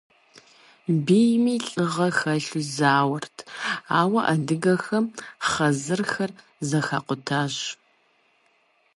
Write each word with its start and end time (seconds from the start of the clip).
Бийми 1.05 1.55
лӏыгъэ 1.75 2.07
хэлъу 2.17 2.61
зауэрт, 2.75 3.35
ауэ 3.99 4.21
адыгэхэм 4.33 5.05
хъэзэрхэр 5.49 6.31
зэхакъутащ. 6.67 7.55